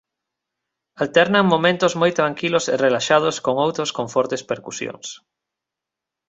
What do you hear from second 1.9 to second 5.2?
moi tranquilos e relaxados con outros con fortes percusións.